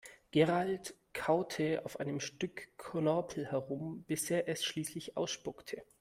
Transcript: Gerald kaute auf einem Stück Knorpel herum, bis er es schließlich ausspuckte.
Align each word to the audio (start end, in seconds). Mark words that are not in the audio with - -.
Gerald 0.31 0.95
kaute 1.13 1.85
auf 1.85 1.99
einem 1.99 2.19
Stück 2.21 2.75
Knorpel 2.79 3.45
herum, 3.51 4.03
bis 4.07 4.31
er 4.31 4.47
es 4.49 4.63
schließlich 4.65 5.15
ausspuckte. 5.15 5.83